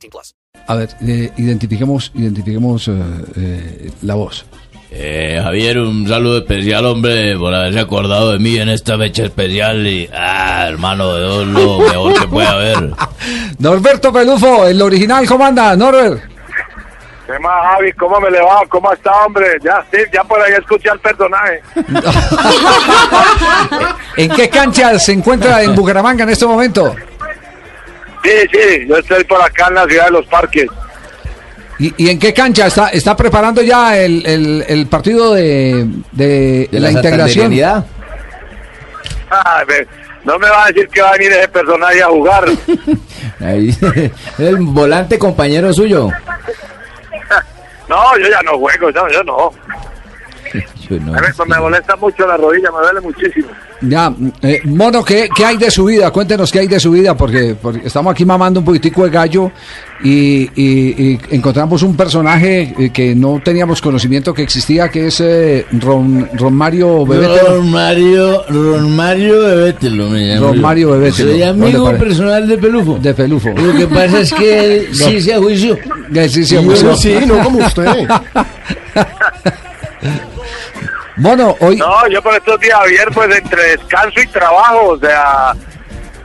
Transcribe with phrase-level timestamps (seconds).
[0.00, 0.34] 18 plus.
[0.66, 2.92] A ver, eh, identifiquemos, identifiquemos eh,
[3.36, 4.46] eh, la voz.
[4.92, 9.86] Eh, Javier, un saludo especial, hombre, por haberse acordado de mí en esta fecha especial
[9.86, 12.90] y, ah, hermano, de Dios, lo mejor que puede haber.
[13.58, 16.24] Norberto Pelufo, el original, ¿cómo anda, Norbert?
[17.24, 17.92] ¿Qué más, Javi?
[17.92, 18.62] ¿Cómo me le va?
[18.68, 19.46] ¿Cómo está, hombre?
[19.62, 21.62] Ya, sí, ya por ahí escuché al personaje.
[24.16, 26.96] ¿En qué cancha se encuentra en Bucaramanga en este momento?
[28.22, 30.66] Sí, sí, yo estoy por acá en la ciudad de los parques.
[31.78, 36.68] ¿Y, y en qué cancha está, está preparando ya el, el- el partido de, de
[36.70, 37.50] ¿De la, la integración?
[39.66, 39.88] ve,
[40.24, 42.44] no me va a decir que va a venir ese personaje a jugar.
[43.40, 43.74] Ahí,
[44.38, 46.08] el volante compañero suyo.
[47.88, 49.50] No, yo ya no juego, no, yo no.
[50.88, 53.48] Yo no A ver, pues me molesta mucho la rodilla, me duele muchísimo.
[53.82, 56.10] Ya, eh, Mono, ¿qué, qué hay de su vida?
[56.10, 59.50] Cuéntenos qué hay de su vida, porque, porque estamos aquí mamando un poquitico de gallo
[60.04, 65.20] y, y- y encontramos un personaje eh, que no teníamos conocimiento que existía, que es
[65.22, 67.56] eh, Ron, Ron Mario Bebetero.
[67.56, 70.62] Ron Mario, Ron Mario Bebételo, me llamo Ron yo.
[70.62, 71.30] Mario Bebételo.
[71.30, 72.98] Soy ¿No amigo personal de Pelufo.
[72.98, 73.48] De Pelufo.
[73.50, 75.78] Lo que pasa es que él sí se juicio.
[76.14, 76.86] Eh, sí, yo sí.
[76.98, 77.86] Sí, no como usted.
[81.20, 81.76] Mono, hoy...
[81.76, 85.50] No, yo por estos días, Javier, pues entre descanso y trabajo, o sea,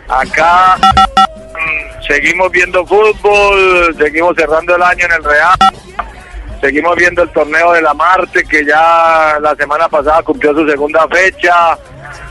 [0.07, 5.57] acá mm, seguimos viendo fútbol, seguimos cerrando el año en el Real,
[6.61, 11.05] seguimos viendo el torneo de la Marte, que ya la semana pasada cumplió su segunda
[11.09, 11.77] fecha.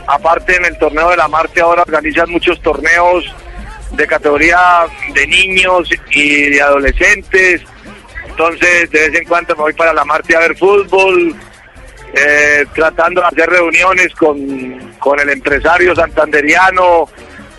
[0.07, 3.25] Aparte, en el torneo de la Marte ahora organizan muchos torneos
[3.91, 7.61] de categoría de niños y de adolescentes.
[8.27, 11.35] Entonces, de vez en cuando me voy para la Marte a ver fútbol
[12.15, 17.09] eh, tratando de hacer reuniones con, con el empresario santanderiano,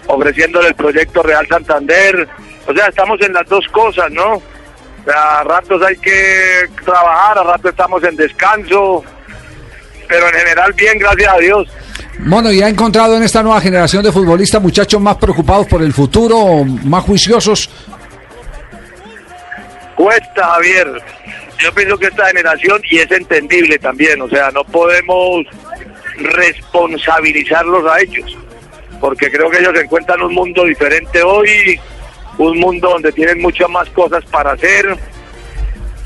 [0.06, 2.26] ofreciéndole el proyecto Real Santander.
[2.66, 4.42] O sea, estamos en las dos cosas, ¿no?
[5.14, 9.04] A ratos hay que trabajar, a ratos estamos en descanso,
[10.08, 11.68] pero en general bien, gracias a Dios.
[12.18, 15.92] Mono, ¿y ha encontrado en esta nueva generación de futbolistas muchachos más preocupados por el
[15.92, 17.70] futuro, más juiciosos?
[19.94, 21.02] Cuesta, Javier.
[21.58, 25.46] Yo pienso que esta generación, y es entendible también, o sea, no podemos
[26.18, 28.36] responsabilizarlos a ellos,
[29.00, 31.80] porque creo que ellos encuentran un mundo diferente hoy,
[32.38, 34.96] un mundo donde tienen muchas más cosas para hacer,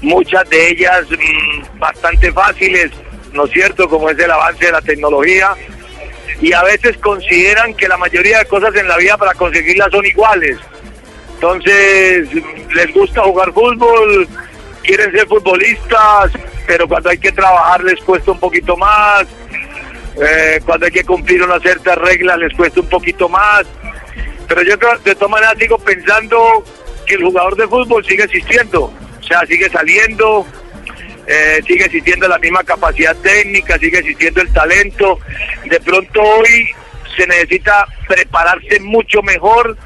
[0.03, 2.91] muchas de ellas mm, bastante fáciles,
[3.33, 5.55] ¿no es cierto?, como es el avance de la tecnología,
[6.41, 10.07] y a veces consideran que la mayoría de cosas en la vida para conseguirlas son
[10.07, 10.59] iguales.
[11.35, 12.29] Entonces,
[12.75, 14.29] les gusta jugar fútbol,
[14.83, 16.33] quieren ser futbolistas,
[16.67, 19.27] pero cuando hay que trabajar les cuesta un poquito más,
[20.21, 23.65] eh, cuando hay que cumplir unas ciertas reglas les cuesta un poquito más.
[24.49, 26.65] Pero yo de todas maneras sigo pensando
[27.07, 30.47] que el jugador de fútbol sigue existiendo, o sea, sigue saliendo,
[31.27, 35.19] eh, sigue existiendo la misma capacidad técnica, sigue existiendo el talento.
[35.65, 36.69] De pronto hoy
[37.17, 39.77] se necesita prepararse mucho mejor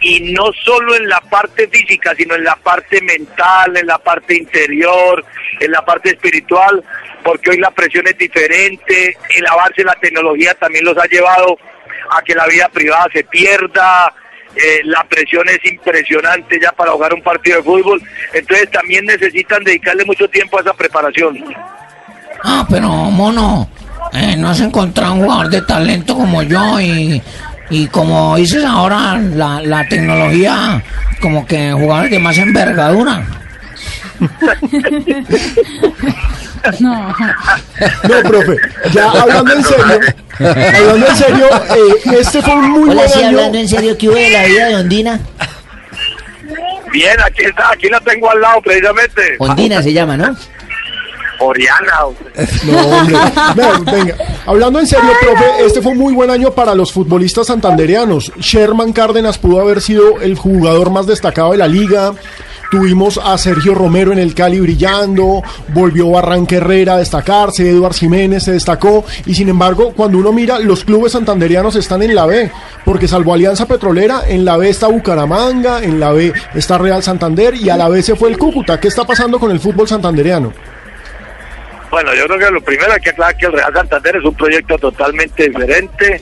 [0.00, 4.36] y no solo en la parte física, sino en la parte mental, en la parte
[4.36, 5.24] interior,
[5.60, 6.82] en la parte espiritual,
[7.22, 11.58] porque hoy la presión es diferente, el avance de la tecnología también los ha llevado
[12.10, 14.14] a que la vida privada se pierda,
[14.56, 19.62] eh, la presión es impresionante ya para jugar un partido de fútbol, entonces también necesitan
[19.62, 21.44] dedicarle mucho tiempo a esa preparación.
[22.42, 23.68] Ah, pero mono,
[24.12, 27.22] eh, no has encontrado un jugador de talento como yo y,
[27.70, 30.82] y como dices ahora, la, la tecnología,
[31.20, 33.24] como que jugadores de más envergadura.
[36.78, 37.14] No,
[38.28, 38.56] profe,
[38.92, 40.00] ya hablando en serio,
[40.38, 43.28] hablando en serio, eh, este fue un muy Hola, buen sí, año.
[43.28, 45.20] hablando en serio, ¿qué hubo de la vida de Ondina?
[46.92, 49.36] Bien, aquí está, aquí la tengo al lado precisamente.
[49.38, 50.36] Ondina se llama, ¿no?
[51.40, 51.92] Oriana.
[52.64, 53.16] No, hombre.
[53.92, 54.16] Venga,
[54.46, 58.32] hablando en serio, profe, este fue un muy buen año para los futbolistas santandereanos.
[58.38, 62.12] Sherman Cárdenas pudo haber sido el jugador más destacado de la liga.
[62.70, 65.42] tuvimos a Sergio Romero en el Cali brillando,
[65.74, 70.60] volvió Barranca Herrera a destacarse, Eduard Jiménez se destacó, y sin embargo, cuando uno mira,
[70.60, 72.48] los clubes santanderianos están en la B,
[72.84, 77.56] porque salvo Alianza Petrolera, en la B está Bucaramanga, en la B está Real Santander,
[77.56, 78.78] y a la B se fue el Cúcuta.
[78.78, 80.52] ¿Qué está pasando con el fútbol santanderiano?
[81.90, 84.34] Bueno, yo creo que lo primero hay que aclarar que el Real Santander es un
[84.34, 86.20] proyecto totalmente diferente.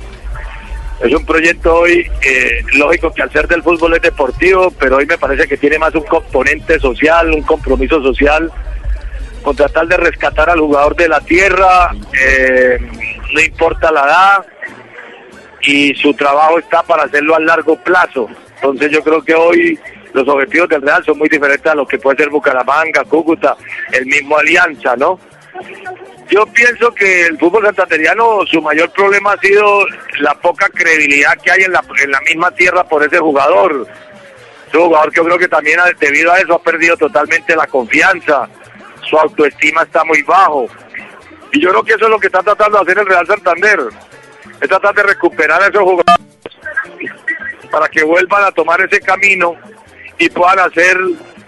[1.00, 5.06] Es un proyecto hoy, eh, lógico que al ser del fútbol es deportivo, pero hoy
[5.06, 8.50] me parece que tiene más un componente social, un compromiso social,
[9.43, 12.79] con tratar de rescatar al jugador de la tierra, eh,
[13.32, 14.47] no importa la edad,
[15.62, 18.29] y su trabajo está para hacerlo a largo plazo.
[18.56, 19.79] Entonces yo creo que hoy
[20.15, 23.56] los objetivos del Real son muy diferentes a lo que puede ser Bucaramanga, Cúcuta,
[23.93, 25.20] el mismo Alianza, ¿no?
[26.30, 29.86] Yo pienso que el fútbol santanderiano, su mayor problema ha sido
[30.19, 33.86] la poca credibilidad que hay en la, en la misma tierra por ese jugador.
[34.69, 37.56] Es un jugador que yo creo que también ha- debido a eso ha perdido totalmente
[37.56, 38.46] la confianza.
[39.08, 40.66] Su autoestima está muy bajo.
[41.52, 43.81] Y yo creo que eso es lo que está tratando de hacer el Real Santander.
[44.60, 46.19] Es tratar de recuperar a esos jugadores
[47.70, 49.54] para que vuelvan a tomar ese camino
[50.19, 50.98] y puedan hacer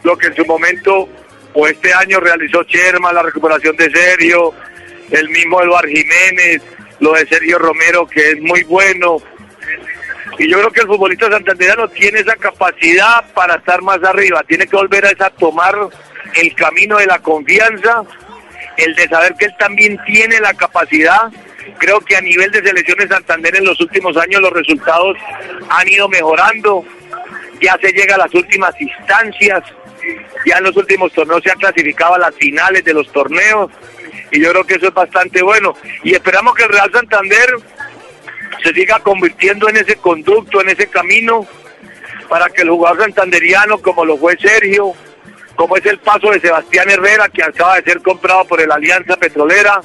[0.04, 1.06] lo que en su momento
[1.52, 4.54] o este año realizó Cherma, la recuperación de Sergio,
[5.10, 6.62] el mismo Eduard Jiménez,
[7.00, 9.18] lo de Sergio Romero que es muy bueno.
[10.38, 14.66] Y yo creo que el futbolista santandereano tiene esa capacidad para estar más arriba, tiene
[14.66, 15.74] que volver a esa tomar
[16.34, 18.04] el camino de la confianza,
[18.76, 21.30] el de saber que él también tiene la capacidad.
[21.78, 25.16] Creo que a nivel de selecciones Santander en los últimos años los resultados
[25.68, 26.84] han ido mejorando,
[27.60, 29.62] ya se llega a las últimas instancias,
[30.46, 33.70] ya en los últimos torneos se han clasificado a las finales de los torneos
[34.30, 35.74] y yo creo que eso es bastante bueno.
[36.02, 37.54] Y esperamos que el Real Santander
[38.62, 41.46] se siga convirtiendo en ese conducto, en ese camino
[42.28, 44.94] para que el jugador santanderiano como lo fue Sergio,
[45.56, 49.16] como es el paso de Sebastián Herrera que acaba de ser comprado por el Alianza
[49.16, 49.80] Petrolera,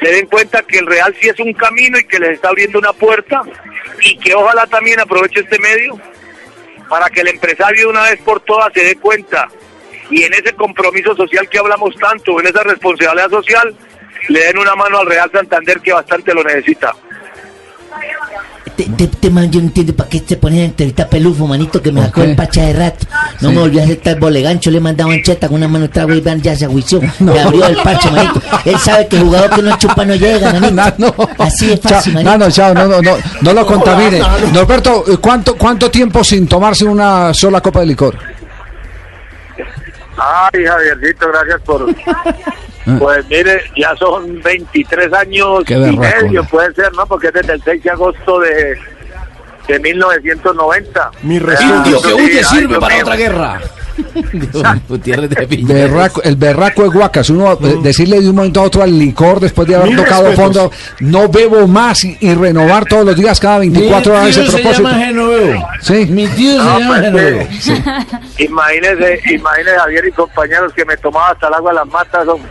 [0.00, 2.78] se den cuenta que el Real sí es un camino y que les está abriendo
[2.78, 3.42] una puerta
[4.02, 6.00] y que ojalá también aproveche este medio
[6.88, 9.48] para que el empresario de una vez por todas se dé cuenta
[10.10, 13.74] y en ese compromiso social que hablamos tanto, en esa responsabilidad social,
[14.28, 16.92] le den una mano al Real Santander que bastante lo necesita.
[18.76, 21.82] Te, te, te man, yo no entiendo para qué se ponen a entrevistar pelufo, manito,
[21.82, 22.30] que me ¿Por sacó qué?
[22.30, 23.06] el pacha de rato.
[23.40, 23.54] No Sí.
[23.54, 26.40] me volvió a aceptar bolegancho, le mandaba en cheta con una mano trago y vean,
[26.40, 27.00] ya se aguició.
[27.18, 28.40] Me abrió el parche, manito.
[28.64, 30.70] Él sabe que el jugador que no chupa no llega, manito.
[30.74, 31.14] Nano.
[31.38, 32.30] Así de Chao, fácil, manito.
[32.30, 34.20] Nano, chao, no, no, no, no lo contamine.
[34.52, 38.16] Norberto, ¿cuánto, ¿cuánto tiempo sin tomarse una sola copa de licor?
[40.18, 41.86] Ay, Javiercito, gracias por...
[42.98, 46.48] Pues mire, ya son 23 años Qué y berraco, medio, ¿no?
[46.48, 47.04] puede ser, ¿no?
[47.04, 48.78] Porque es desde el 6 de agosto de,
[49.66, 51.10] de 1990.
[51.20, 51.74] Mi Ah, respeto.
[51.76, 53.04] Indio que huye ay, sirve para mío.
[53.04, 53.60] otra guerra.
[54.88, 55.90] Gutiérrez de Piñeros.
[55.90, 59.40] Berraco- el berraco de Guacas, uno eh, decirle de un momento a otro al licor
[59.40, 60.44] después de haber Mil tocado respetos.
[60.44, 64.88] fondo, no bebo más y, y renovar todos los días, cada 24 horas ese propósito.
[64.88, 65.66] Genoveo.
[65.80, 66.06] Sí.
[66.06, 67.48] Mi tío No, se llama pues, Genoveo.
[67.60, 68.44] sí.
[68.44, 72.28] Imagínese, imagínese Javier y compañeros que me tomaba hasta el agua de las matas.
[72.28, 72.48] hombre.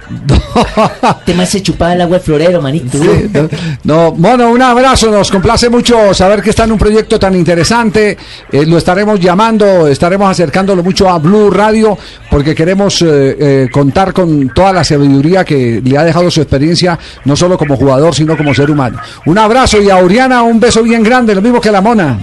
[1.35, 2.97] Más se chupaba el agua de florero, manito.
[2.97, 3.49] Sí, no,
[3.83, 8.17] no, Mono, un abrazo, nos complace mucho saber que está en un proyecto tan interesante,
[8.51, 11.97] eh, lo estaremos llamando, estaremos acercándolo mucho a Blue Radio,
[12.29, 13.05] porque queremos eh,
[13.39, 17.75] eh, contar con toda la sabiduría que le ha dejado su experiencia, no solo como
[17.77, 18.99] jugador, sino como ser humano.
[19.25, 22.17] Un abrazo y a Oriana un beso bien grande, lo mismo que a la Mona.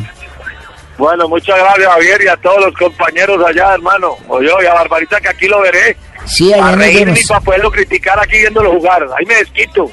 [0.97, 4.17] Bueno, muchas gracias Javier y a todos los compañeros allá, hermano.
[4.29, 5.97] O yo y a Barbarita que aquí lo veré.
[6.27, 7.21] Sí, allá a nos reírme vemos.
[7.21, 9.07] y para poderlo criticar aquí viéndolo jugar.
[9.19, 9.91] Ahí me desquito.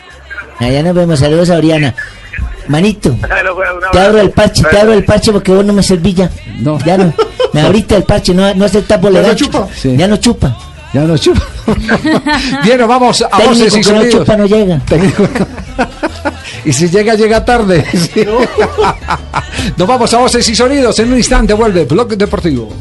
[0.60, 1.20] Allá nos vemos.
[1.20, 1.94] Saludos a Oriana.
[2.68, 3.32] Manito, pues,
[3.92, 6.30] te abro el parche, te abro el parche porque vos no me servís ya.
[6.60, 6.78] No.
[6.86, 7.14] Ya no.
[7.54, 9.46] Me abriste el parche, no, no aceptas bolegancho.
[9.46, 9.68] chupa?
[9.76, 9.96] Sí.
[9.98, 10.56] Ya no chupa.
[10.94, 11.42] Ya nos chupa.
[12.64, 14.20] Bien, nos vamos a voces Técnico y que no sonidos.
[14.20, 14.80] chupa no llega.
[14.80, 15.28] Técnico.
[16.66, 17.86] y si llega, llega tarde.
[18.14, 18.26] Sí.
[19.78, 21.00] Nos vamos a voces y sonidos.
[21.00, 22.74] En un instante vuelve Blog Deportivo.